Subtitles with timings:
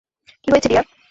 [0.43, 0.85] কি হয়েছে, ডিয়ার?